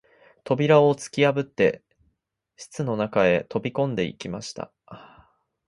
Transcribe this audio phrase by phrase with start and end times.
[0.43, 1.83] 扉をつきやぶって
[2.55, 4.71] 室の中に飛び込んできました